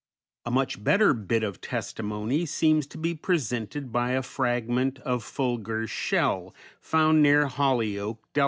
A 0.45 0.49
much 0.49 0.83
better 0.83 1.13
bit 1.13 1.43
of 1.43 1.61
testimony 1.61 2.47
seems 2.47 2.87
to 2.87 2.97
be 2.97 3.13
presented 3.13 3.91
by 3.91 4.13
a 4.13 4.23
fragment 4.23 4.97
of 5.01 5.23
Fulgur 5.23 5.87
shell 5.87 6.55
found 6.79 7.21
near 7.21 7.45
Hollyoak, 7.45 8.17
Del. 8.33 8.39